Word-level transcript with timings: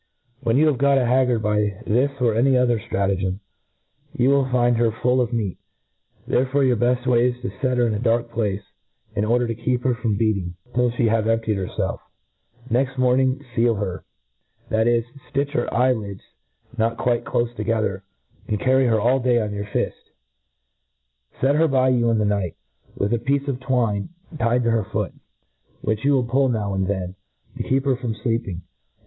When 0.41 0.57
you 0.57 0.65
have 0.65 0.79
got 0.79 0.97
a 0.97 1.05
haggard 1.05 1.43
bji 1.43 1.83
thr§ 1.85 2.21
or 2.23 2.33
by 2.33 2.39
any 2.39 2.57
other 2.57 2.79
llratagem, 2.79 3.37
you 4.17 4.29
will 4.31 4.49
find 4.49 4.75
her 4.77 4.89
full 4.91 5.21
of 5.21 5.31
meat; 5.31 5.59
therefore 6.25 6.63
your 6.63 6.75
beft 6.75 7.05
way 7.05 7.27
is 7.29 7.39
to 7.43 7.51
fet 7.59 7.77
her 7.77 7.85
in 7.85 7.93
a 7.93 7.99
dark 7.99 8.31
place, 8.31 8.63
in 9.15 9.23
order 9.23 9.45
to 9.45 9.53
keep 9.53 9.83
her 9.83 9.93
from 9.93 10.17
beat 10.17 10.37
ing, 10.37 10.55
till 10.73 10.89
fhe 10.89 11.07
have 11.07 11.27
emptied 11.27 11.57
herfelf. 11.57 11.99
Next 12.67 12.95
morip 12.97 13.19
ing 13.19 13.45
fiel 13.53 13.75
her; 13.75 14.03
that 14.69 14.87
is, 14.87 15.05
flitch 15.33 15.51
her 15.51 15.71
eye 15.71 15.91
lids 15.91 16.23
not 16.79 16.97
quite 16.97 17.23
clofe 17.23 17.55
together, 17.55 18.03
and 18.47 18.59
carry 18.59 18.87
her 18.87 18.99
all 18.99 19.19
day 19.19 19.39
on 19.39 19.51
yo^r 19.51 19.65
^' 19.65 19.71
fift, 19.71 19.95
^MODERN 20.03 20.09
FAULCONRY. 20.09 20.23
i8t 20.23 21.33
*.. 21.33 21.33
fift. 21.33 21.41
Set 21.41 21.55
her 21.57 21.67
by 21.67 21.89
you 21.89 22.07
ia 22.07 22.13
the 22.15 22.25
pight, 22.25 22.55
with 22.97 23.13
a 23.13 23.19
piece 23.19 23.47
of 23.47 23.59
twine 23.59 24.09
tied 24.39 24.63
to 24.63 24.71
her 24.71 24.83
foot, 24.83 25.13
which 25.81 26.03
you 26.03 26.13
will 26.13 26.23
pull 26.25 26.49
now 26.49 26.73
and' 26.73 26.87
then, 26.87 27.13
to 27.57 27.61
keep 27.61 27.85
her 27.85 27.95
from 27.95 28.15
fleeping; 28.15 28.47
and. 28.61 28.61